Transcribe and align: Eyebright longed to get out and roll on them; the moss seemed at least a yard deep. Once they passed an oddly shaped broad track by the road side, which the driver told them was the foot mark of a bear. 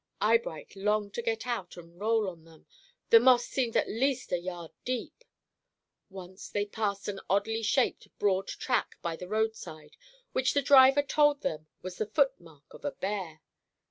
Eyebright 0.19 0.75
longed 0.75 1.13
to 1.13 1.21
get 1.21 1.45
out 1.45 1.77
and 1.77 1.99
roll 1.99 2.27
on 2.27 2.43
them; 2.43 2.65
the 3.11 3.19
moss 3.19 3.45
seemed 3.45 3.77
at 3.77 3.87
least 3.87 4.31
a 4.31 4.39
yard 4.39 4.71
deep. 4.83 5.23
Once 6.09 6.49
they 6.49 6.65
passed 6.65 7.07
an 7.07 7.19
oddly 7.29 7.61
shaped 7.61 8.07
broad 8.17 8.47
track 8.47 8.95
by 9.03 9.15
the 9.15 9.27
road 9.27 9.55
side, 9.55 9.97
which 10.31 10.55
the 10.55 10.63
driver 10.63 11.03
told 11.03 11.41
them 11.41 11.67
was 11.83 11.97
the 11.99 12.07
foot 12.07 12.41
mark 12.41 12.63
of 12.73 12.83
a 12.83 12.93
bear. 12.93 13.43